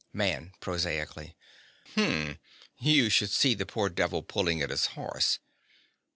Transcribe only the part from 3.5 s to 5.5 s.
the poor devil pulling at his horse.